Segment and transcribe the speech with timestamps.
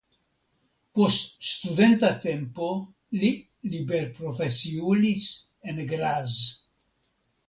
[0.99, 2.69] Post studenta tempo
[3.23, 3.29] li
[3.73, 5.27] liberprofesiulis
[5.73, 6.39] en Graz.